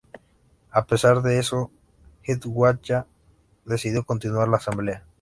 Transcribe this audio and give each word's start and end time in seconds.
A 0.71 0.87
pesar 0.87 1.21
de 1.21 1.37
eso, 1.37 1.69
Hiawatha 2.25 3.05
decidió 3.65 4.03
continuar 4.03 4.47
la 4.47 4.57
asamblea. 4.57 5.03